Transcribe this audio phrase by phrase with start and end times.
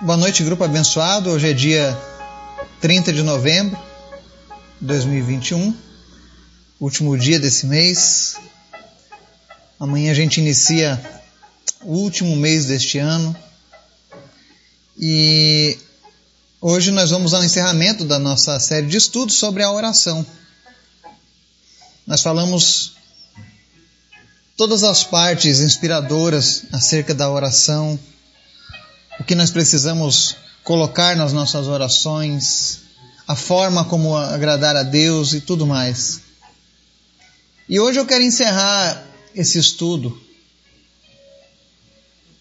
[0.00, 1.30] Boa noite, grupo abençoado.
[1.30, 1.96] Hoje é dia
[2.80, 3.78] 30 de novembro
[4.80, 5.74] de 2021,
[6.80, 8.36] último dia desse mês.
[9.78, 11.00] Amanhã a gente inicia
[11.82, 13.34] o último mês deste ano.
[14.98, 15.78] E
[16.60, 20.26] hoje nós vamos ao encerramento da nossa série de estudos sobre a oração.
[22.04, 22.94] Nós falamos
[24.56, 27.98] todas as partes inspiradoras acerca da oração,
[29.18, 32.80] o que nós precisamos colocar nas nossas orações,
[33.26, 36.20] a forma como agradar a Deus e tudo mais.
[37.68, 40.20] E hoje eu quero encerrar esse estudo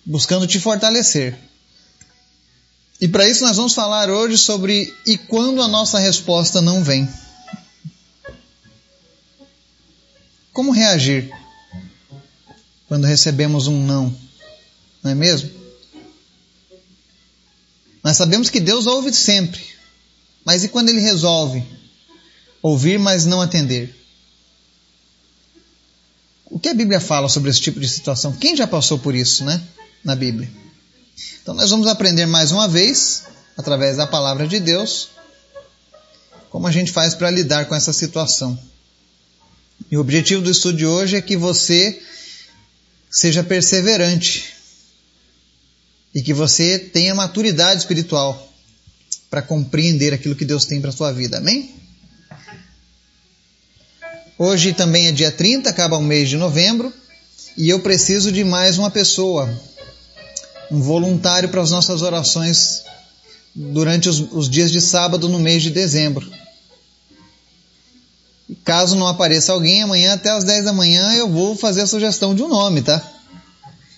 [0.06, 1.38] buscando te fortalecer.
[3.00, 7.08] E para isso nós vamos falar hoje sobre e quando a nossa resposta não vem.
[10.52, 11.32] Como reagir
[12.88, 14.16] quando recebemos um não?
[15.02, 15.63] Não é mesmo?
[18.04, 19.64] Nós sabemos que Deus ouve sempre,
[20.44, 21.64] mas e quando Ele resolve
[22.62, 23.96] ouvir, mas não atender?
[26.46, 28.34] O que a Bíblia fala sobre esse tipo de situação?
[28.34, 29.62] Quem já passou por isso, né?
[30.04, 30.52] Na Bíblia.
[31.42, 33.24] Então nós vamos aprender mais uma vez,
[33.58, 35.10] através da palavra de Deus,
[36.50, 38.60] como a gente faz para lidar com essa situação.
[39.90, 42.02] E o objetivo do estudo de hoje é que você
[43.10, 44.53] seja perseverante
[46.14, 48.52] e que você tenha maturidade espiritual
[49.30, 51.38] para compreender aquilo que Deus tem para a sua vida.
[51.38, 51.74] Amém?
[54.38, 56.94] Hoje também é dia 30, acaba o mês de novembro,
[57.58, 59.50] e eu preciso de mais uma pessoa,
[60.72, 62.84] um voluntário para as nossas orações
[63.56, 66.30] durante os, os dias de sábado no mês de dezembro.
[68.64, 72.36] Caso não apareça alguém, amanhã até as 10 da manhã eu vou fazer a sugestão
[72.36, 73.02] de um nome, tá?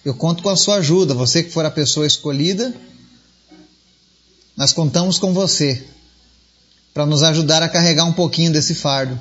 [0.06, 2.72] Eu conto com a sua ajuda, você que for a pessoa escolhida,
[4.56, 5.84] nós contamos com você
[6.94, 9.20] para nos ajudar a carregar um pouquinho desse fardo,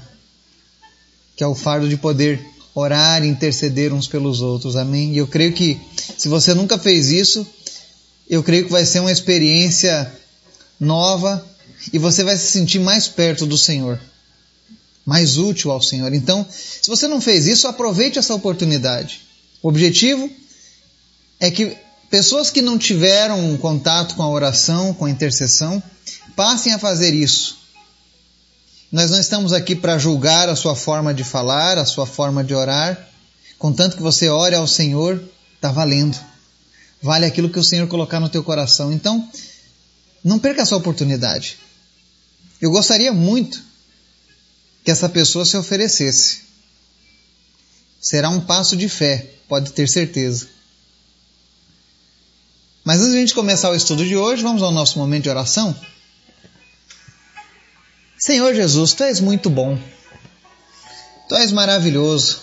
[1.35, 4.77] que é o fardo de poder orar e interceder uns pelos outros.
[4.77, 5.15] Amém?
[5.15, 5.81] E eu creio que
[6.19, 7.47] se você nunca fez isso,
[8.29, 10.13] eu creio que vai ser uma experiência
[10.79, 11.43] nova
[11.95, 13.99] e você vai se sentir mais perto do Senhor
[15.05, 16.13] mais útil ao Senhor.
[16.15, 19.21] Então, se você não fez isso, aproveite essa oportunidade.
[19.63, 20.31] O objetivo
[21.41, 21.77] é que
[22.11, 25.83] pessoas que não tiveram contato com a oração, com a intercessão,
[26.37, 27.59] passem a fazer isso.
[28.91, 32.55] Nós não estamos aqui para julgar a sua forma de falar, a sua forma de
[32.55, 33.09] orar.
[33.59, 35.23] Contanto que você ore ao Senhor,
[35.57, 36.17] está valendo.
[37.03, 38.93] Vale aquilo que o Senhor colocar no teu coração.
[38.93, 39.29] Então,
[40.23, 41.59] não perca essa oportunidade.
[42.61, 43.63] Eu gostaria muito
[44.85, 46.43] que essa pessoa se oferecesse.
[48.01, 50.47] Será um passo de fé, pode ter certeza.
[52.85, 55.31] Mas antes de a gente começar o estudo de hoje, vamos ao nosso momento de
[55.31, 55.75] oração?
[58.19, 59.79] Senhor Jesus, Tu és muito bom.
[61.29, 62.43] Tu és maravilhoso.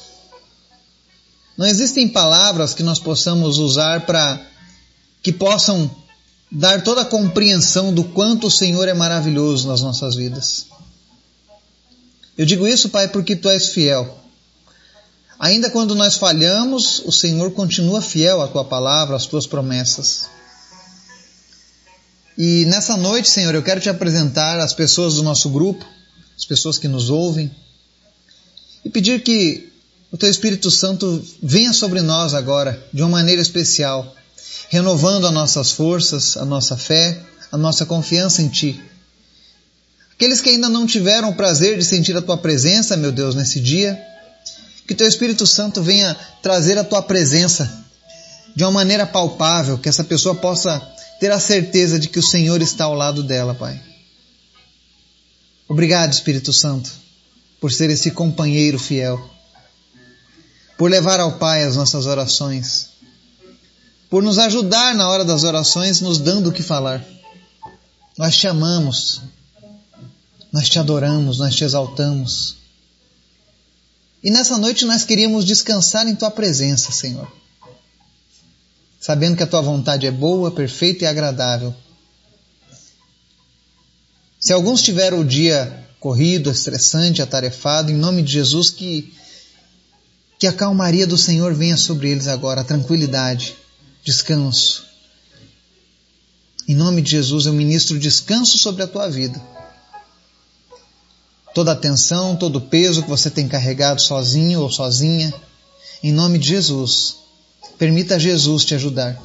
[1.56, 4.44] Não existem palavras que nós possamos usar para
[5.22, 5.90] que possam
[6.52, 10.66] dar toda a compreensão do quanto o Senhor é maravilhoso nas nossas vidas.
[12.36, 14.21] Eu digo isso, Pai, porque tu és fiel.
[15.42, 20.28] Ainda quando nós falhamos, o Senhor continua fiel à tua palavra, às tuas promessas.
[22.38, 25.84] E nessa noite, Senhor, eu quero te apresentar as pessoas do nosso grupo,
[26.38, 27.50] as pessoas que nos ouvem,
[28.86, 29.68] e pedir que
[30.12, 34.16] o teu Espírito Santo venha sobre nós agora de uma maneira especial,
[34.70, 37.20] renovando as nossas forças, a nossa fé,
[37.52, 38.80] a nossa confiança em ti.
[40.14, 43.60] Aqueles que ainda não tiveram o prazer de sentir a tua presença, meu Deus, nesse
[43.60, 44.00] dia,
[44.92, 47.86] que teu Espírito Santo venha trazer a tua presença
[48.54, 50.82] de uma maneira palpável, que essa pessoa possa
[51.18, 53.82] ter a certeza de que o Senhor está ao lado dela, Pai.
[55.70, 56.92] Obrigado, Espírito Santo,
[57.62, 59.18] por ser esse companheiro fiel,
[60.78, 62.90] por levar ao Pai as nossas orações,
[64.10, 67.02] por nos ajudar na hora das orações, nos dando o que falar.
[68.18, 69.22] Nós te amamos
[70.52, 72.61] nós te adoramos, nós te exaltamos.
[74.24, 77.32] E nessa noite nós queríamos descansar em tua presença, Senhor.
[79.00, 81.74] Sabendo que a tua vontade é boa, perfeita e agradável.
[84.40, 89.12] Se alguns tiveram o dia corrido, estressante, atarefado, em nome de Jesus, que,
[90.38, 93.56] que a calmaria do Senhor venha sobre eles agora, a tranquilidade,
[94.04, 94.86] descanso.
[96.68, 99.42] Em nome de Jesus, eu ministro descanso sobre a tua vida
[101.54, 105.34] toda a atenção, todo o peso que você tem carregado sozinho ou sozinha.
[106.04, 107.18] Em nome de Jesus,
[107.78, 109.22] permita Jesus te ajudar.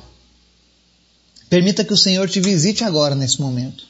[1.49, 3.84] Permita que o Senhor te visite agora nesse momento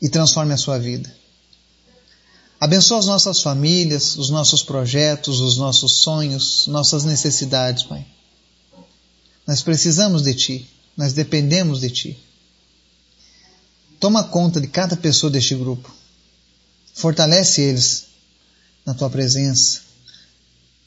[0.00, 1.14] e transforme a sua vida.
[2.60, 8.04] Abençoa as nossas famílias, os nossos projetos, os nossos sonhos, nossas necessidades, Pai.
[9.46, 12.18] Nós precisamos de Ti, nós dependemos de Ti.
[14.00, 15.97] Toma conta de cada pessoa deste grupo.
[16.98, 18.06] Fortalece eles
[18.84, 19.82] na Tua presença.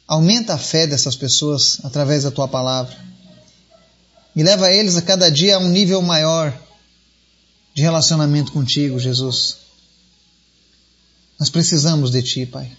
[0.05, 2.93] Aumenta a fé dessas pessoas através da Tua palavra.
[4.35, 6.53] E leva eles a cada dia a um nível maior
[7.73, 9.59] de relacionamento contigo, Jesus.
[11.39, 12.69] Nós precisamos de Ti, Pai.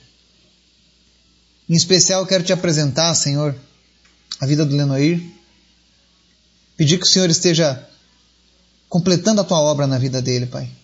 [1.67, 3.57] Em especial, quero te apresentar, Senhor,
[4.41, 5.23] a vida do Lenoir.
[6.77, 7.89] Pedir que o Senhor esteja
[8.91, 10.82] completando a Tua obra na vida dele, Pai.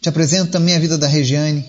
[0.00, 1.64] Te apresento também a vida da Regiane.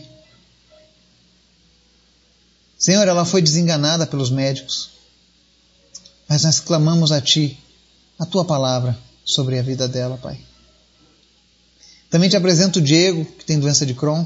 [2.77, 4.89] Senhor, ela foi desenganada pelos médicos,
[6.27, 7.59] mas nós clamamos a Ti,
[8.17, 10.39] a Tua palavra sobre a vida dela, Pai.
[12.09, 14.25] Também te apresento o Diego, que tem doença de Crohn.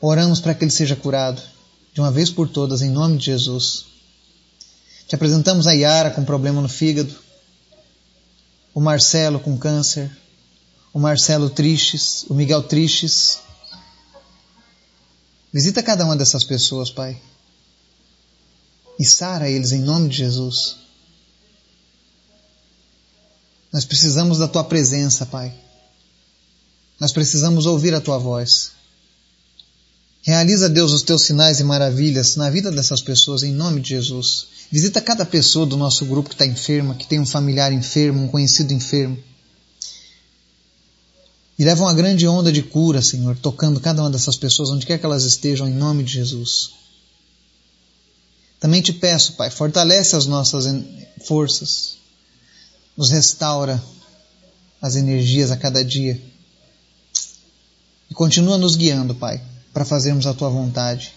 [0.00, 1.40] Oramos para que ele seja curado
[1.94, 3.86] de uma vez por todas, em nome de Jesus.
[5.08, 7.14] Te apresentamos a Yara com problema no fígado,
[8.74, 10.10] o Marcelo com câncer,
[10.96, 13.40] o Marcelo Tristes, o Miguel Tristes.
[15.52, 17.20] Visita cada uma dessas pessoas, Pai.
[18.98, 20.76] E sara eles em nome de Jesus.
[23.70, 25.52] Nós precisamos da Tua presença, Pai.
[26.98, 28.70] Nós precisamos ouvir a Tua voz.
[30.22, 34.46] Realiza, Deus, os teus sinais e maravilhas na vida dessas pessoas em nome de Jesus.
[34.72, 38.28] Visita cada pessoa do nosso grupo que está enferma, que tem um familiar enfermo, um
[38.28, 39.22] conhecido enfermo.
[41.58, 44.98] E leva uma grande onda de cura, Senhor, tocando cada uma dessas pessoas, onde quer
[44.98, 46.70] que elas estejam, em nome de Jesus.
[48.60, 50.66] Também te peço, Pai, fortalece as nossas
[51.24, 51.96] forças,
[52.96, 53.82] nos restaura
[54.80, 56.20] as energias a cada dia.
[58.10, 59.42] E continua nos guiando, Pai
[59.76, 61.12] para fazermos a tua vontade.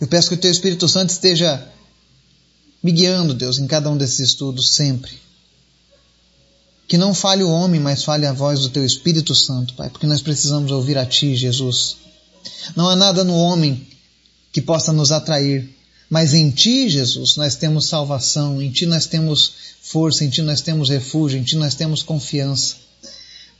[0.00, 1.60] Eu peço que o teu Espírito Santo esteja
[2.80, 5.18] me guiando, Deus, em cada um desses estudos sempre.
[6.90, 10.08] Que não fale o homem, mas fale a voz do teu Espírito Santo, Pai, porque
[10.08, 11.98] nós precisamos ouvir a ti, Jesus.
[12.74, 13.86] Não há nada no homem
[14.52, 15.72] que possa nos atrair,
[16.10, 20.62] mas em ti, Jesus, nós temos salvação, em ti nós temos força, em ti nós
[20.62, 22.74] temos refúgio, em ti nós temos confiança.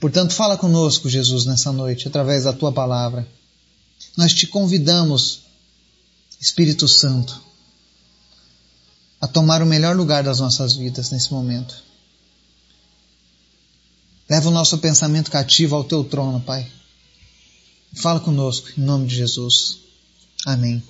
[0.00, 3.28] Portanto, fala conosco, Jesus, nessa noite, através da tua palavra.
[4.16, 5.42] Nós te convidamos,
[6.40, 7.40] Espírito Santo,
[9.20, 11.89] a tomar o melhor lugar das nossas vidas nesse momento.
[14.30, 16.64] Leva o nosso pensamento cativo ao teu trono, Pai.
[17.96, 19.80] Fala conosco, em nome de Jesus.
[20.46, 20.80] Amém.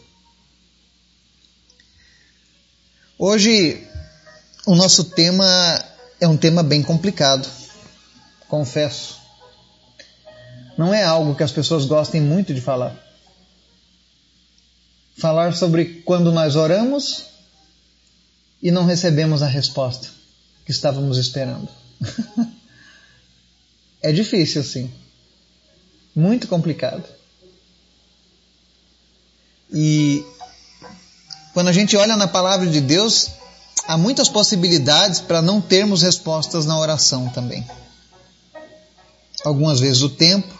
[3.19, 3.83] Hoje,
[4.67, 5.47] o nosso tema
[6.21, 7.49] é um tema bem complicado,
[8.47, 9.19] confesso.
[10.77, 13.09] Não é algo que as pessoas gostem muito de falar
[15.17, 17.25] falar sobre quando nós oramos
[18.63, 20.09] e não recebemos a resposta
[20.65, 21.69] que estávamos esperando.
[24.03, 24.91] é difícil, sim.
[26.15, 27.05] Muito complicado.
[29.73, 30.25] E
[31.53, 33.31] quando a gente olha na palavra de Deus,
[33.87, 37.67] há muitas possibilidades para não termos respostas na oração também.
[39.45, 40.53] Algumas vezes o tempo,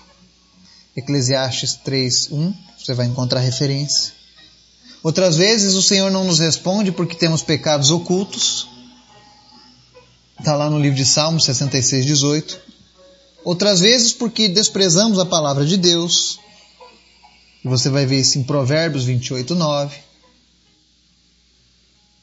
[0.97, 4.13] Eclesiastes 3:1, você vai encontrar referência.
[5.03, 8.69] Outras vezes o Senhor não nos responde porque temos pecados ocultos.
[10.39, 12.70] Está lá no livro de Salmos 66, 18.
[13.45, 16.39] Outras vezes porque desprezamos a palavra de Deus.
[17.65, 19.97] Você vai ver isso em Provérbios 28, 9.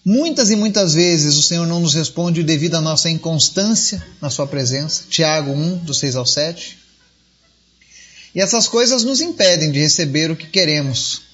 [0.06, 4.48] Muitas e muitas vezes o Senhor não nos responde devido à nossa inconstância na Sua
[4.48, 5.04] presença.
[5.10, 6.78] Tiago 1, do 6 ao 7.
[8.34, 11.28] E essas coisas nos impedem de receber o que queremos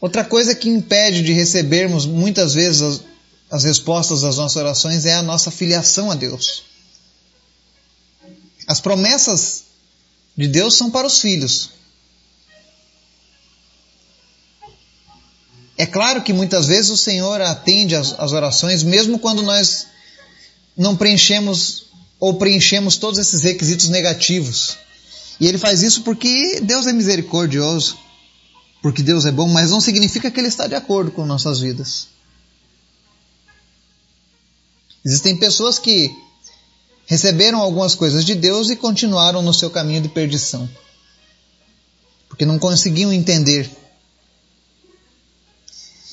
[0.00, 3.02] Outra coisa que impede de recebermos muitas vezes
[3.50, 6.62] as, as respostas das nossas orações é a nossa filiação a Deus.
[8.66, 9.64] As promessas
[10.36, 11.70] de Deus são para os filhos.
[15.76, 19.86] É claro que muitas vezes o Senhor atende as orações, mesmo quando nós
[20.76, 21.86] não preenchemos
[22.18, 24.76] ou preenchemos todos esses requisitos negativos.
[25.40, 27.98] E Ele faz isso porque Deus é misericordioso
[28.82, 32.08] porque Deus é bom, mas não significa que Ele está de acordo com nossas vidas.
[35.04, 36.14] Existem pessoas que
[37.06, 40.68] receberam algumas coisas de Deus e continuaram no seu caminho de perdição,
[42.28, 43.68] porque não conseguiam entender.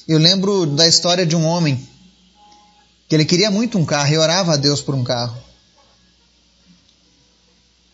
[0.07, 1.87] Eu lembro da história de um homem
[3.07, 5.37] que ele queria muito um carro e orava a Deus por um carro.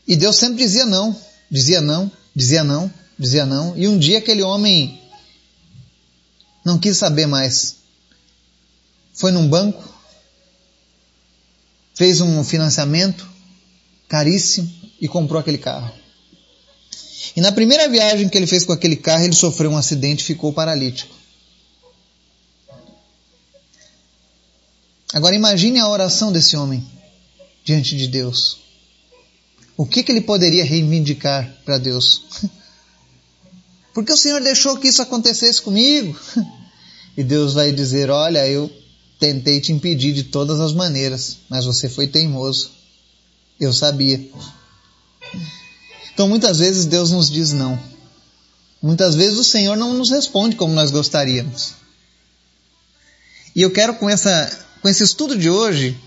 [0.07, 1.15] E Deus sempre dizia não,
[1.49, 3.75] dizia não, dizia não, dizia não.
[3.77, 5.01] E um dia aquele homem
[6.63, 7.77] não quis saber mais.
[9.13, 9.83] Foi num banco,
[11.93, 13.27] fez um financiamento
[14.07, 15.91] caríssimo e comprou aquele carro.
[17.35, 20.25] E na primeira viagem que ele fez com aquele carro, ele sofreu um acidente e
[20.25, 21.15] ficou paralítico.
[25.13, 26.85] Agora imagine a oração desse homem
[27.63, 28.57] diante de Deus.
[29.77, 32.23] O que, que ele poderia reivindicar para Deus?
[33.93, 36.19] Porque o Senhor deixou que isso acontecesse comigo?
[37.15, 38.67] E Deus vai dizer: Olha, eu
[39.19, 42.71] tentei te impedir de todas as maneiras, mas você foi teimoso.
[43.59, 44.29] Eu sabia.
[46.13, 47.79] Então muitas vezes Deus nos diz não.
[48.81, 51.73] Muitas vezes o Senhor não nos responde como nós gostaríamos.
[53.55, 55.97] E eu quero com essa com esse estudo de hoje,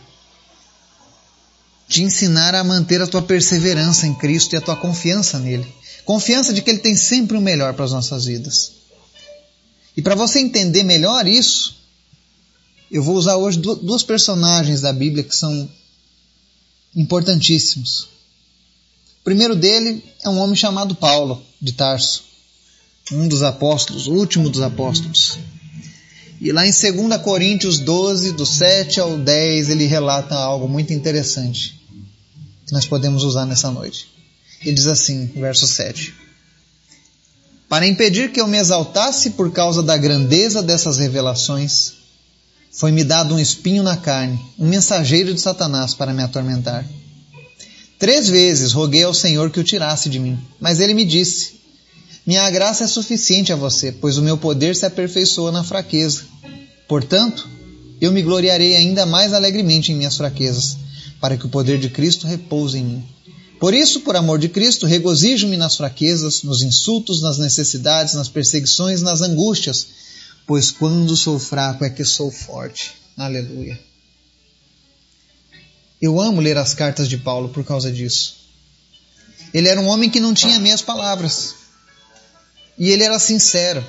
[1.88, 5.66] te ensinar a manter a tua perseverança em Cristo e a tua confiança nele.
[6.04, 8.72] Confiança de que Ele tem sempre o melhor para as nossas vidas.
[9.96, 11.74] E para você entender melhor isso,
[12.90, 15.68] eu vou usar hoje duas personagens da Bíblia que são
[16.94, 18.08] importantíssimos.
[19.20, 22.24] O primeiro dele é um homem chamado Paulo, de Tarso,
[23.12, 25.38] um dos apóstolos, o último dos apóstolos.
[26.40, 31.80] E lá em 2 Coríntios 12, do 7 ao 10, ele relata algo muito interessante
[32.66, 34.08] que nós podemos usar nessa noite.
[34.62, 36.14] Ele diz assim, verso 7.
[37.68, 41.94] Para impedir que eu me exaltasse por causa da grandeza dessas revelações,
[42.76, 46.86] foi-me dado um espinho na carne, um mensageiro de Satanás para me atormentar.
[47.98, 51.56] Três vezes roguei ao Senhor que o tirasse de mim, mas ele me disse:
[52.26, 56.24] minha graça é suficiente a você, pois o meu poder se aperfeiçoa na fraqueza.
[56.86, 57.48] Portanto,
[57.98, 60.76] eu me gloriarei ainda mais alegremente em minhas fraquezas,
[61.18, 63.04] para que o poder de Cristo repouse em mim.
[63.58, 69.00] Por isso, por amor de Cristo, regozijo-me nas fraquezas, nos insultos, nas necessidades, nas perseguições,
[69.00, 69.86] nas angústias,
[70.46, 72.94] pois quando sou fraco é que sou forte.
[73.16, 73.78] Aleluia.
[76.00, 78.36] Eu amo ler as cartas de Paulo por causa disso.
[79.52, 81.54] Ele era um homem que não tinha meias palavras.
[82.78, 83.84] E ele era sincero.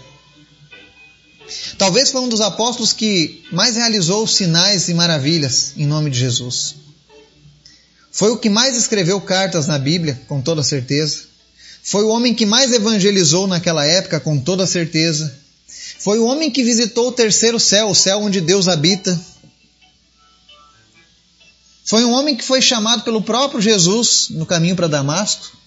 [1.78, 6.76] Talvez foi um dos apóstolos que mais realizou sinais e maravilhas em nome de Jesus.
[8.12, 11.24] Foi o que mais escreveu cartas na Bíblia, com toda certeza.
[11.84, 15.34] Foi o homem que mais evangelizou naquela época, com toda certeza.
[16.00, 19.20] Foi o homem que visitou o terceiro céu, o céu onde Deus habita.
[21.86, 25.58] Foi um homem que foi chamado pelo próprio Jesus no caminho para Damasco.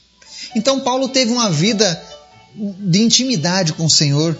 [0.54, 2.02] Então, Paulo teve uma vida
[2.54, 4.36] de intimidade com o Senhor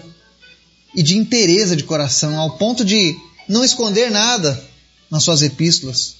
[0.94, 3.16] e de interesse de coração, ao ponto de
[3.48, 4.62] não esconder nada
[5.10, 6.16] nas suas epístolas.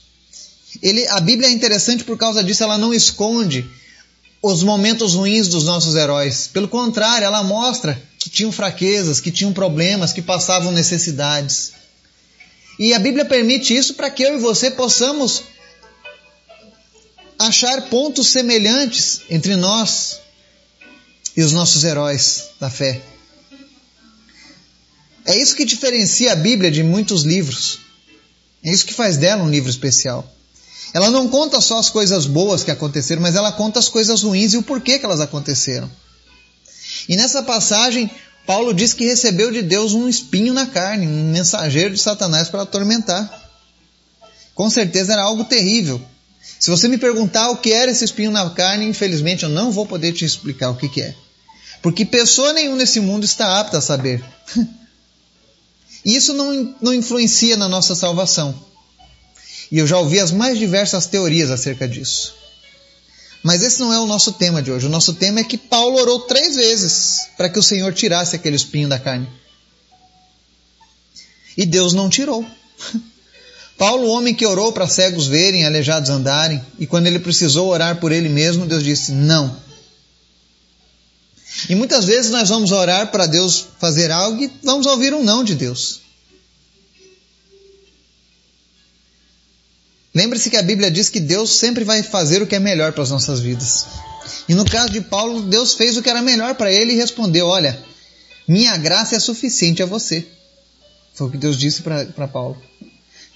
[0.83, 3.69] Ele, a Bíblia é interessante por causa disso, ela não esconde
[4.43, 6.49] os momentos ruins dos nossos heróis.
[6.53, 11.73] Pelo contrário, ela mostra que tinham fraquezas, que tinham problemas, que passavam necessidades.
[12.79, 15.43] E a Bíblia permite isso para que eu e você possamos
[17.39, 20.19] achar pontos semelhantes entre nós
[21.35, 23.01] e os nossos heróis da fé.
[25.25, 27.79] É isso que diferencia a Bíblia de muitos livros.
[28.63, 30.31] É isso que faz dela um livro especial.
[30.93, 34.53] Ela não conta só as coisas boas que aconteceram, mas ela conta as coisas ruins
[34.53, 35.91] e o porquê que elas aconteceram.
[37.11, 38.09] E nessa passagem,
[38.47, 42.63] Paulo diz que recebeu de Deus um espinho na carne, um mensageiro de Satanás para
[42.63, 43.51] atormentar.
[44.55, 46.01] Com certeza era algo terrível.
[46.61, 49.87] Se você me perguntar o que era esse espinho na carne, infelizmente eu não vou
[49.87, 51.13] poder te explicar o que, que é.
[51.83, 54.25] Porque pessoa nenhuma nesse mundo está apta a saber.
[56.05, 58.55] Isso não, não influencia na nossa salvação.
[59.73, 62.40] E eu já ouvi as mais diversas teorias acerca disso.
[63.43, 64.87] Mas esse não é o nosso tema de hoje.
[64.87, 68.57] O nosso tema é que Paulo orou três vezes para que o Senhor tirasse aquele
[68.57, 69.29] espinho da carne.
[71.57, 72.45] E Deus não tirou.
[73.79, 77.99] Paulo, o homem que orou para cegos verem, aleijados andarem, e quando ele precisou orar
[77.99, 79.57] por ele mesmo, Deus disse: Não.
[81.69, 85.43] E muitas vezes nós vamos orar para Deus fazer algo e vamos ouvir um não
[85.43, 86.01] de Deus.
[90.21, 93.03] Lembre-se que a Bíblia diz que Deus sempre vai fazer o que é melhor para
[93.03, 93.87] as nossas vidas.
[94.49, 97.47] E no caso de Paulo, Deus fez o que era melhor para ele e respondeu:
[97.47, 97.83] Olha,
[98.47, 100.27] minha graça é suficiente a você.
[101.15, 102.61] Foi o que Deus disse para Paulo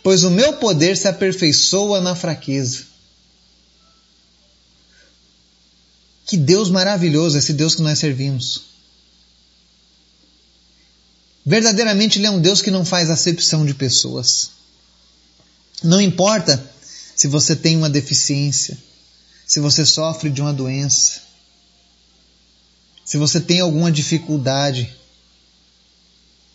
[0.05, 2.85] pois o meu poder se aperfeiçoa na fraqueza.
[6.27, 8.65] Que Deus maravilhoso esse Deus que nós servimos.
[11.45, 14.51] Verdadeiramente Ele é um Deus que não faz acepção de pessoas.
[15.83, 16.59] Não importa
[17.15, 18.77] se você tem uma deficiência,
[19.47, 21.23] se você sofre de uma doença,
[23.05, 24.93] se você tem alguma dificuldade.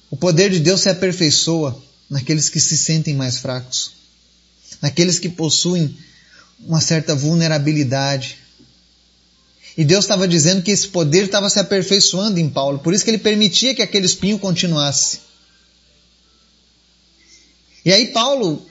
[0.10, 3.92] O poder de Deus se aperfeiçoa naqueles que se sentem mais fracos,
[4.82, 5.96] naqueles que possuem
[6.60, 8.38] uma certa vulnerabilidade.
[9.78, 13.12] E Deus estava dizendo que esse poder estava se aperfeiçoando em Paulo, por isso que
[13.12, 15.22] ele permitia que aquele espinho continuasse.
[17.86, 18.69] E aí Paulo,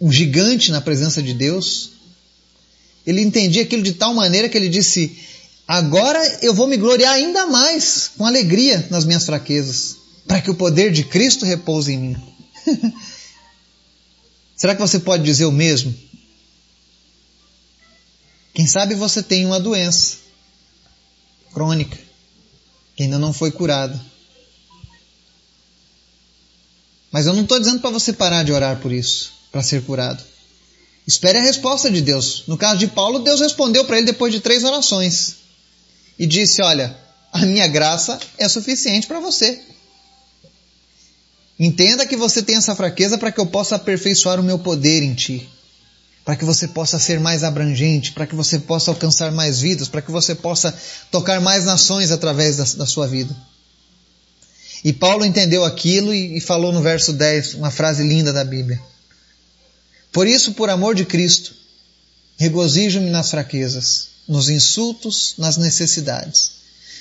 [0.00, 1.90] um gigante na presença de Deus,
[3.06, 5.18] ele entendia aquilo de tal maneira que ele disse:
[5.66, 10.54] Agora eu vou me gloriar ainda mais com alegria nas minhas fraquezas, para que o
[10.54, 12.16] poder de Cristo repouse em mim.
[14.56, 15.94] Será que você pode dizer o mesmo?
[18.52, 20.16] Quem sabe você tem uma doença
[21.52, 21.96] crônica
[22.98, 23.98] que ainda não foi curada.
[27.12, 30.22] Mas eu não estou dizendo para você parar de orar por isso, para ser curado.
[31.06, 32.44] Espere a resposta de Deus.
[32.46, 35.36] No caso de Paulo, Deus respondeu para ele depois de três orações
[36.18, 36.96] e disse: Olha,
[37.32, 39.60] a minha graça é suficiente para você.
[41.58, 45.14] Entenda que você tem essa fraqueza para que eu possa aperfeiçoar o meu poder em
[45.14, 45.48] ti
[46.28, 50.02] para que você possa ser mais abrangente, para que você possa alcançar mais vidas, para
[50.02, 50.78] que você possa
[51.10, 53.34] tocar mais nações através da, da sua vida.
[54.84, 58.78] E Paulo entendeu aquilo e, e falou no verso 10 uma frase linda da Bíblia.
[60.12, 61.54] Por isso, por amor de Cristo,
[62.38, 66.52] regozijo-me nas fraquezas, nos insultos, nas necessidades,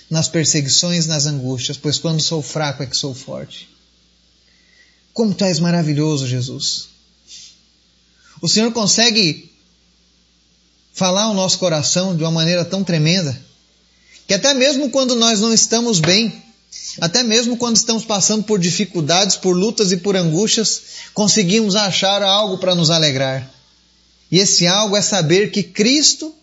[0.10, 3.70] nas perseguições, nas angústias, pois quando sou fraco é que sou forte.
[5.14, 6.90] Como tu és maravilhoso, Jesus!
[8.42, 9.52] O Senhor consegue
[10.94, 13.40] falar ao nosso coração de uma maneira tão tremenda
[14.28, 16.44] que até mesmo quando nós não estamos bem,
[17.00, 20.82] até mesmo quando estamos passando por dificuldades, por lutas e por angústias,
[21.14, 23.50] conseguimos achar algo para nos alegrar.
[24.32, 26.34] E esse algo é saber que Cristo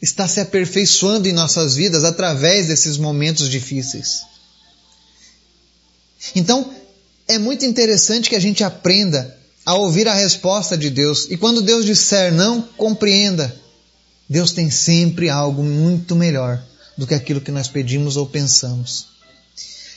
[0.00, 4.22] está se aperfeiçoando em nossas vidas através desses momentos difíceis.
[6.34, 6.72] Então,
[7.28, 11.26] é muito interessante que a gente aprenda a ouvir a resposta de Deus.
[11.30, 13.54] E quando Deus disser não, compreenda.
[14.28, 16.62] Deus tem sempre algo muito melhor
[16.96, 19.19] do que aquilo que nós pedimos ou pensamos.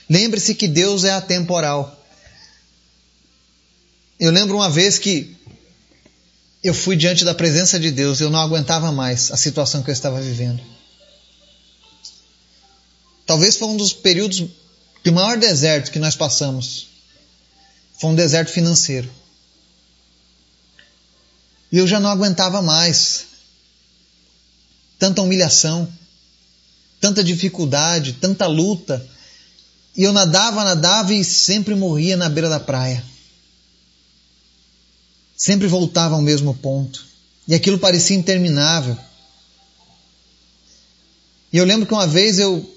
[0.09, 1.99] Lembre-se que Deus é atemporal.
[4.19, 5.35] Eu lembro uma vez que
[6.63, 9.93] eu fui diante da presença de Deus, eu não aguentava mais a situação que eu
[9.93, 10.63] estava vivendo.
[13.25, 14.45] Talvez foi um dos períodos
[15.03, 16.87] de maior deserto que nós passamos.
[17.99, 19.09] Foi um deserto financeiro.
[21.71, 23.25] E eu já não aguentava mais.
[24.99, 25.91] Tanta humilhação,
[27.01, 29.05] tanta dificuldade, tanta luta.
[29.95, 33.03] E eu nadava, nadava e sempre morria na beira da praia.
[35.37, 37.05] Sempre voltava ao mesmo ponto.
[37.47, 38.97] E aquilo parecia interminável.
[41.51, 42.69] E eu lembro que uma vez eu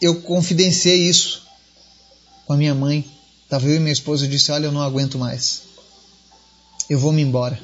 [0.00, 1.42] eu confidenciei isso
[2.46, 3.04] com a minha mãe.
[3.44, 5.72] Estava eu e minha esposa e disse: Olha, eu não aguento mais
[6.92, 7.58] eu vou me embora.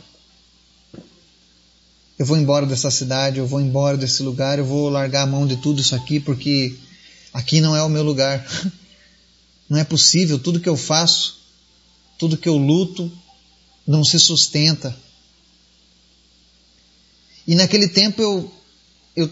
[2.18, 5.46] Eu vou embora dessa cidade, eu vou embora desse lugar, eu vou largar a mão
[5.46, 6.74] de tudo isso aqui porque
[7.32, 8.46] aqui não é o meu lugar.
[9.68, 11.40] Não é possível, tudo que eu faço,
[12.18, 13.12] tudo que eu luto,
[13.86, 14.96] não se sustenta.
[17.46, 18.52] E naquele tempo eu,
[19.14, 19.30] eu,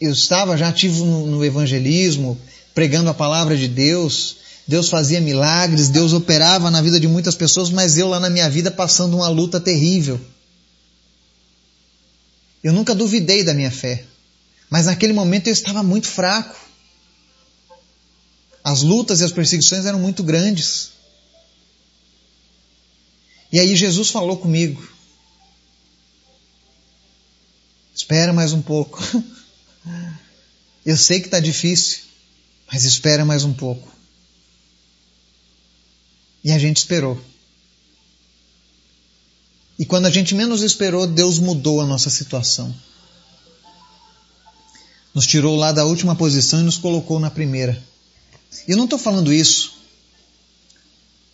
[0.00, 2.38] eu estava já ativo no, no evangelismo,
[2.74, 4.36] pregando a palavra de Deus,
[4.68, 8.50] Deus fazia milagres, Deus operava na vida de muitas pessoas, mas eu lá na minha
[8.50, 10.20] vida passando uma luta terrível.
[12.62, 14.04] Eu nunca duvidei da minha fé,
[14.68, 16.67] mas naquele momento eu estava muito fraco.
[18.62, 20.90] As lutas e as perseguições eram muito grandes.
[23.52, 24.86] E aí Jesus falou comigo:
[27.94, 29.02] Espera mais um pouco.
[30.84, 31.98] Eu sei que está difícil,
[32.70, 33.92] mas espera mais um pouco.
[36.42, 37.20] E a gente esperou.
[39.78, 42.74] E quando a gente menos esperou, Deus mudou a nossa situação.
[45.14, 47.82] Nos tirou lá da última posição e nos colocou na primeira.
[48.66, 49.78] Eu não estou falando isso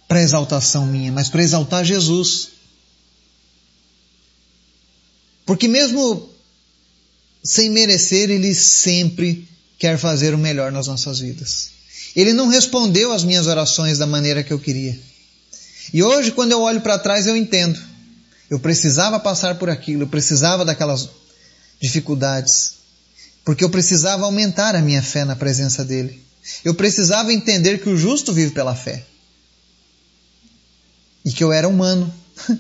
[0.07, 2.49] para exaltação minha, mas para exaltar Jesus.
[5.47, 6.31] Porque mesmo
[7.43, 9.47] sem merecer, Ele sempre
[9.79, 11.71] quer fazer o melhor nas nossas vidas.
[12.17, 14.99] Ele não respondeu às minhas orações da maneira que eu queria.
[15.93, 17.79] E hoje, quando eu olho para trás, eu entendo.
[18.49, 21.09] Eu precisava passar por aquilo, eu precisava daquelas
[21.81, 22.75] dificuldades,
[23.45, 26.24] porque eu precisava aumentar a minha fé na presença dele.
[26.65, 29.05] Eu precisava entender que o justo vive pela fé.
[31.25, 32.13] E que eu era humano.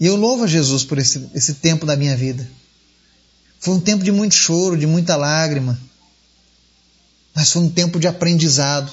[0.00, 2.48] e eu louvo a Jesus por esse, esse tempo da minha vida.
[3.60, 5.80] Foi um tempo de muito choro, de muita lágrima,
[7.34, 8.92] mas foi um tempo de aprendizado.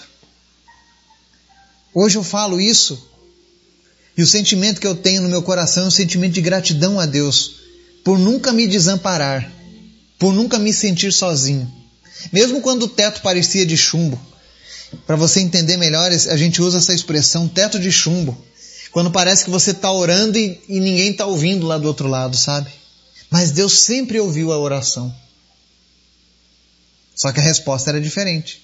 [1.93, 3.11] Hoje eu falo isso
[4.17, 7.05] e o sentimento que eu tenho no meu coração é um sentimento de gratidão a
[7.05, 7.55] Deus
[8.03, 9.51] por nunca me desamparar,
[10.21, 11.67] por nunca me sentir sozinho.
[12.31, 14.21] Mesmo quando o teto parecia de chumbo.
[15.07, 18.37] Para você entender melhor, a gente usa essa expressão teto de chumbo.
[18.91, 22.37] Quando parece que você está orando e, e ninguém está ouvindo lá do outro lado,
[22.37, 22.69] sabe?
[23.31, 25.11] Mas Deus sempre ouviu a oração.
[27.15, 28.61] Só que a resposta era diferente.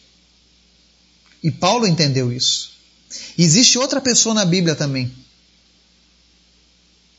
[1.42, 2.74] E Paulo entendeu isso.
[3.36, 5.12] E existe outra pessoa na Bíblia também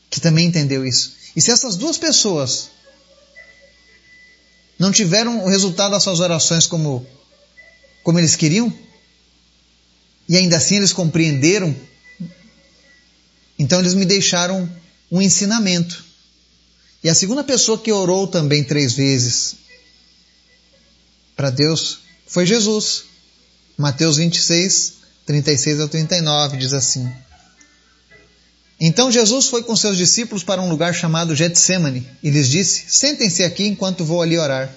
[0.09, 1.13] que também entendeu isso.
[1.35, 2.69] E se essas duas pessoas
[4.79, 7.05] não tiveram o resultado das suas orações como,
[8.01, 8.73] como eles queriam,
[10.27, 11.75] e ainda assim eles compreenderam,
[13.57, 14.67] então eles me deixaram
[15.11, 16.05] um ensinamento.
[17.03, 19.55] E a segunda pessoa que orou também três vezes
[21.35, 23.03] para Deus foi Jesus.
[23.77, 24.93] Mateus 26,
[25.25, 27.09] 36 ao 39 diz assim:
[28.79, 33.43] então Jesus foi com seus discípulos para um lugar chamado Getsemane e lhes disse: Sentem-se
[33.43, 34.73] aqui enquanto vou ali orar.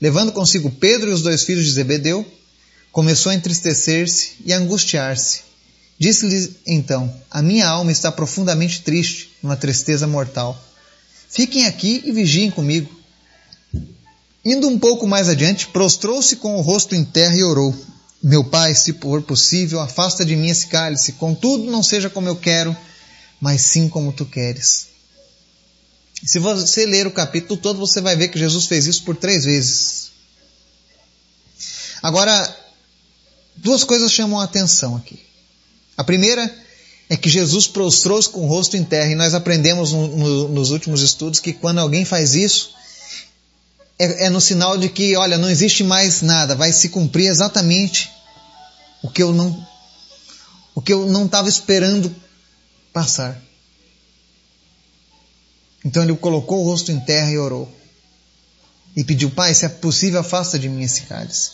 [0.00, 2.26] Levando consigo Pedro e os dois filhos de Zebedeu,
[2.92, 5.40] começou a entristecer-se e angustiar-se.
[5.98, 10.62] Disse-lhes então: A minha alma está profundamente triste, numa tristeza mortal.
[11.30, 12.94] Fiquem aqui e vigiem comigo.
[14.44, 17.74] Indo um pouco mais adiante, prostrou-se com o rosto em terra e orou:
[18.22, 22.36] Meu pai, se for possível, afasta de mim esse cálice, contudo, não seja como eu
[22.36, 22.76] quero,
[23.40, 24.88] mas sim como tu queres.
[26.24, 29.44] Se você ler o capítulo todo, você vai ver que Jesus fez isso por três
[29.44, 30.10] vezes.
[32.02, 32.56] Agora,
[33.56, 35.20] duas coisas chamam a atenção aqui.
[35.96, 36.52] A primeira
[37.08, 40.70] é que Jesus prostrou-se com o rosto em terra, e nós aprendemos no, no, nos
[40.70, 42.74] últimos estudos que quando alguém faz isso,
[43.98, 48.10] é, é no sinal de que, olha, não existe mais nada, vai se cumprir exatamente
[49.02, 49.66] o que eu não
[50.74, 52.14] o que eu não estava esperando
[52.96, 53.38] passar.
[55.84, 57.70] Então ele colocou o rosto em terra e orou.
[58.96, 61.50] E pediu, Pai, se é possível, afasta de mim esse cálice.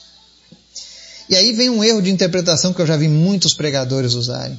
[1.29, 4.57] E aí vem um erro de interpretação que eu já vi muitos pregadores usarem.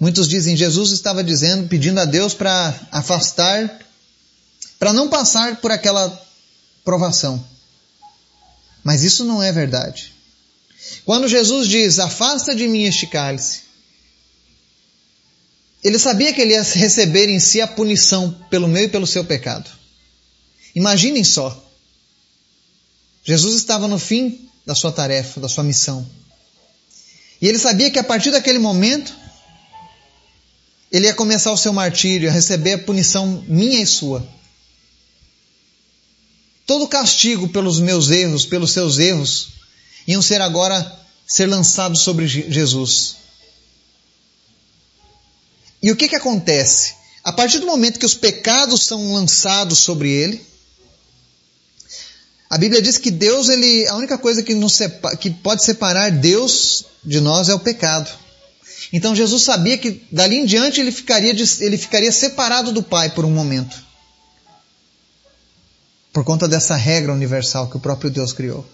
[0.00, 3.80] Muitos dizem, Jesus estava dizendo, pedindo a Deus para afastar,
[4.78, 6.18] para não passar por aquela
[6.82, 7.44] provação.
[8.82, 10.14] Mas isso não é verdade.
[11.04, 13.69] Quando Jesus diz, afasta de mim este cálice,
[15.82, 19.24] ele sabia que ele ia receber em si a punição pelo meu e pelo seu
[19.24, 19.70] pecado.
[20.74, 21.66] Imaginem só.
[23.24, 26.06] Jesus estava no fim da sua tarefa, da sua missão.
[27.40, 29.14] E ele sabia que a partir daquele momento,
[30.92, 34.26] ele ia começar o seu martírio, a receber a punição minha e sua.
[36.66, 39.48] Todo castigo pelos meus erros, pelos seus erros,
[40.06, 43.19] iam ser agora ser lançados sobre Jesus.
[45.82, 46.94] E o que, que acontece?
[47.22, 50.46] A partir do momento que os pecados são lançados sobre ele,
[52.48, 56.10] a Bíblia diz que Deus, ele, a única coisa que, nos separa, que pode separar
[56.10, 58.10] Deus de nós é o pecado.
[58.92, 63.24] Então Jesus sabia que dali em diante ele ficaria, ele ficaria separado do Pai por
[63.24, 63.76] um momento.
[66.12, 68.66] Por conta dessa regra universal que o próprio Deus criou.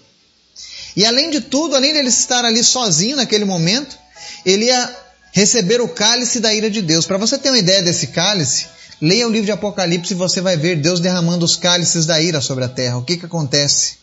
[0.95, 3.95] E além de tudo, além de ele estar ali sozinho naquele momento,
[4.43, 7.05] ele ia receber o cálice da ira de Deus.
[7.05, 8.67] Para você ter uma ideia desse cálice,
[9.01, 12.41] leia o livro de Apocalipse e você vai ver Deus derramando os cálices da ira
[12.41, 12.97] sobre a terra.
[12.97, 13.97] O que, que acontece?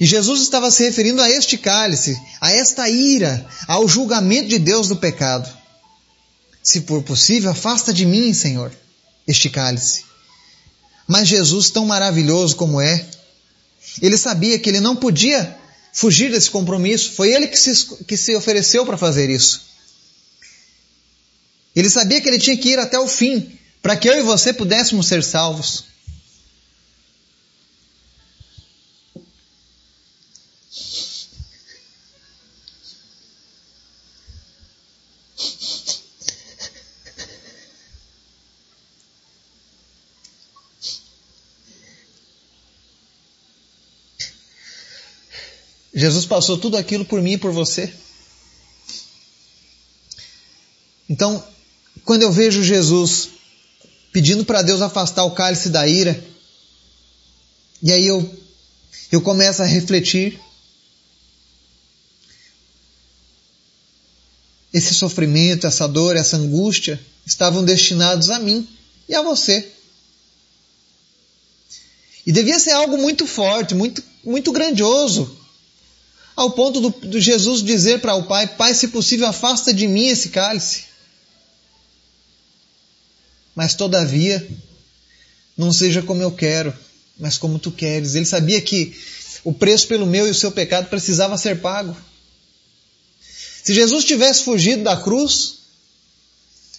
[0.00, 4.88] E Jesus estava se referindo a este cálice, a esta ira, ao julgamento de Deus
[4.88, 5.48] do pecado.
[6.62, 8.72] Se for possível, afasta de mim, Senhor,
[9.26, 10.04] este cálice.
[11.06, 13.06] Mas Jesus, tão maravilhoso como é,
[14.00, 15.56] ele sabia que ele não podia
[15.92, 17.12] fugir desse compromisso.
[17.12, 19.65] Foi ele que se, que se ofereceu para fazer isso.
[21.76, 24.50] Ele sabia que ele tinha que ir até o fim, para que eu e você
[24.50, 25.84] pudéssemos ser salvos.
[45.92, 47.92] Jesus passou tudo aquilo por mim e por você.
[51.08, 51.42] Então,
[52.06, 53.28] quando eu vejo Jesus
[54.10, 56.24] pedindo para Deus afastar o cálice da ira,
[57.82, 58.34] e aí eu,
[59.12, 60.40] eu começo a refletir.
[64.76, 68.68] esse sofrimento, essa dor, essa angústia estavam destinados a mim
[69.08, 69.66] e a você.
[72.26, 75.34] E devia ser algo muito forte, muito, muito grandioso,
[76.34, 80.28] ao ponto do, Jesus dizer para o Pai: Pai, se possível, afasta de mim esse
[80.28, 80.84] cálice.
[83.56, 84.46] Mas todavia,
[85.56, 86.72] não seja como eu quero,
[87.18, 88.14] mas como tu queres.
[88.14, 88.94] Ele sabia que
[89.42, 91.96] o preço pelo meu e o seu pecado precisava ser pago.
[93.64, 95.54] Se Jesus tivesse fugido da cruz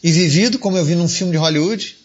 [0.03, 1.97] e vivido, como eu vi num filme de Hollywood,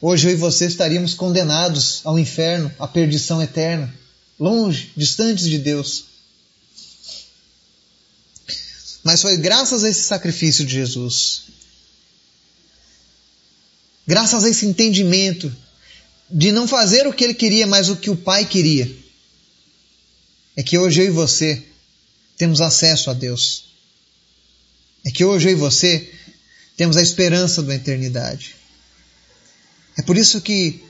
[0.00, 3.94] hoje eu e você estaríamos condenados ao inferno, à perdição eterna,
[4.38, 6.04] longe, distantes de Deus.
[9.04, 11.44] Mas foi graças a esse sacrifício de Jesus,
[14.10, 15.56] graças a esse entendimento
[16.28, 18.92] de não fazer o que ele queria, mas o que o Pai queria,
[20.56, 21.62] é que hoje eu e você
[22.36, 23.66] temos acesso a Deus.
[25.04, 26.12] É que hoje eu e você
[26.76, 28.56] temos a esperança da eternidade.
[29.96, 30.82] É por isso que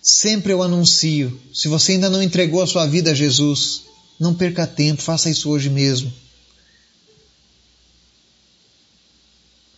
[0.00, 3.82] sempre eu anuncio: se você ainda não entregou a sua vida a Jesus,
[4.20, 6.14] não perca tempo, faça isso hoje mesmo.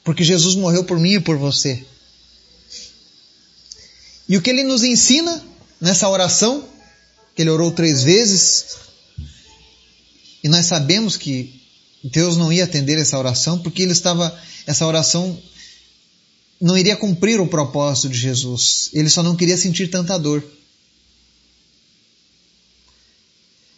[0.04, 1.86] Porque Jesus morreu por mim e por você.
[4.30, 5.44] E o que ele nos ensina
[5.80, 6.64] nessa oração,
[7.34, 8.76] que ele orou três vezes,
[10.40, 11.60] e nós sabemos que
[12.04, 15.36] Deus não ia atender essa oração porque ele estava essa oração
[16.60, 18.90] não iria cumprir o propósito de Jesus.
[18.92, 20.44] Ele só não queria sentir tanta dor.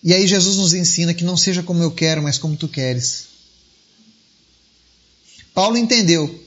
[0.03, 3.25] E aí Jesus nos ensina que não seja como eu quero, mas como tu queres.
[5.55, 6.45] Paulo entendeu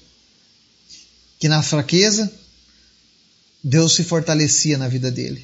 [1.39, 2.31] que na fraqueza
[3.67, 5.43] Deus se fortalecia na vida dele.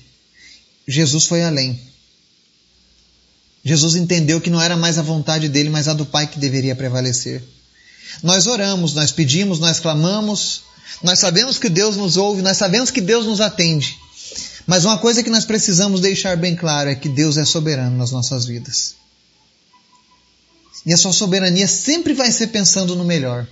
[0.87, 1.81] Jesus foi além.
[3.65, 6.75] Jesus entendeu que não era mais a vontade dele, mas a do Pai que deveria
[6.75, 7.41] prevalecer.
[8.21, 10.61] Nós oramos, nós pedimos, nós clamamos,
[11.01, 13.97] nós sabemos que Deus nos ouve, nós sabemos que Deus nos atende.
[14.67, 18.11] Mas uma coisa que nós precisamos deixar bem claro é que Deus é soberano nas
[18.11, 18.93] nossas vidas.
[20.85, 23.47] E a sua soberania sempre vai ser pensando no melhor.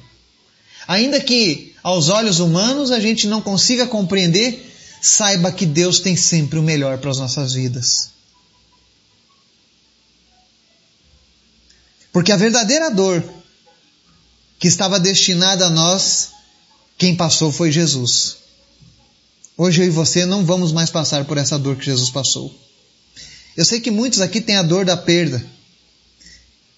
[0.87, 6.59] Ainda que aos olhos humanos a gente não consiga compreender, saiba que Deus tem sempre
[6.59, 8.09] o melhor para as nossas vidas.
[12.11, 13.23] Porque a verdadeira dor
[14.57, 16.31] que estava destinada a nós,
[16.97, 18.37] quem passou foi Jesus.
[19.55, 22.53] Hoje eu e você não vamos mais passar por essa dor que Jesus passou.
[23.55, 25.45] Eu sei que muitos aqui têm a dor da perda.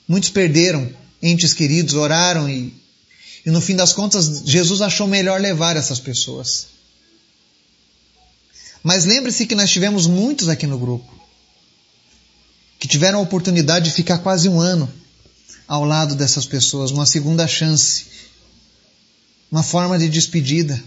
[0.08, 2.74] Muitos perderam entes queridos, oraram e,
[3.46, 6.68] e no fim das contas Jesus achou melhor levar essas pessoas.
[8.84, 11.22] Mas lembre-se que nós tivemos muitos aqui no grupo
[12.80, 14.92] que tiveram a oportunidade de ficar quase um ano
[15.68, 18.06] ao lado dessas pessoas, uma segunda chance,
[19.52, 20.82] uma forma de despedida,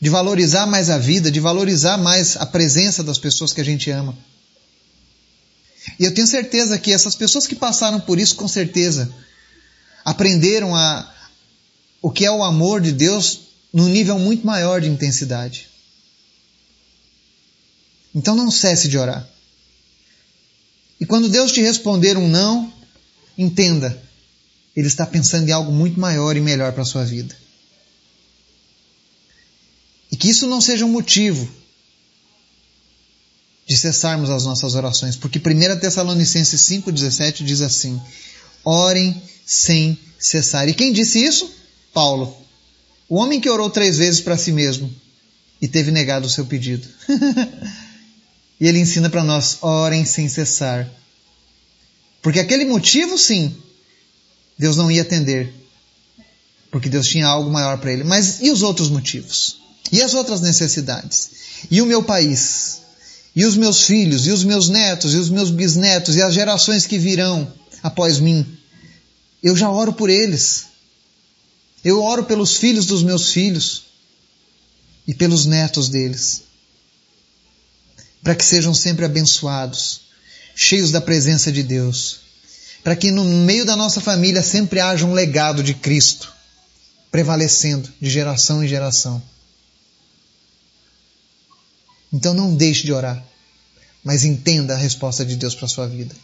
[0.00, 3.90] de valorizar mais a vida, de valorizar mais a presença das pessoas que a gente
[3.90, 4.18] ama.
[6.00, 9.08] E eu tenho certeza que essas pessoas que passaram por isso, com certeza,
[10.04, 11.08] aprenderam a,
[12.00, 13.40] o que é o amor de Deus
[13.72, 15.68] num nível muito maior de intensidade.
[18.14, 19.28] Então não cesse de orar.
[21.00, 22.72] E quando Deus te responder um não,
[23.38, 24.02] Entenda,
[24.74, 27.36] Ele está pensando em algo muito maior e melhor para a sua vida.
[30.10, 31.48] E que isso não seja um motivo
[33.68, 38.00] de cessarmos as nossas orações, porque 1 Tessalonicenses 5,17 diz assim:
[38.64, 40.68] orem sem cessar.
[40.68, 41.48] E quem disse isso?
[41.92, 42.36] Paulo,
[43.08, 44.92] o homem que orou três vezes para si mesmo
[45.60, 46.86] e teve negado o seu pedido.
[48.60, 50.88] e ele ensina para nós: orem sem cessar.
[52.22, 53.56] Porque aquele motivo, sim,
[54.58, 55.54] Deus não ia atender.
[56.70, 58.04] Porque Deus tinha algo maior para ele.
[58.04, 59.58] Mas e os outros motivos?
[59.90, 61.30] E as outras necessidades?
[61.70, 62.82] E o meu país?
[63.34, 64.26] E os meus filhos?
[64.26, 65.14] E os meus netos?
[65.14, 66.16] E os meus bisnetos?
[66.16, 67.50] E as gerações que virão
[67.82, 68.44] após mim?
[69.42, 70.66] Eu já oro por eles.
[71.84, 73.84] Eu oro pelos filhos dos meus filhos
[75.06, 76.42] e pelos netos deles,
[78.22, 80.08] para que sejam sempre abençoados
[80.54, 82.20] cheios da presença de Deus,
[82.82, 86.32] para que no meio da nossa família sempre haja um legado de Cristo
[87.10, 89.22] prevalecendo de geração em geração.
[92.12, 93.24] Então não deixe de orar,
[94.02, 96.14] mas entenda a resposta de Deus para a sua vida.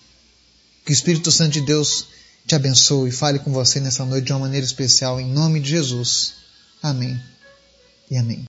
[0.85, 2.07] Que o Espírito Santo de Deus
[2.47, 5.71] te abençoe e fale com você nessa noite de uma maneira especial, em nome de
[5.71, 6.35] Jesus.
[6.83, 7.21] Amém
[8.11, 8.43] e amém.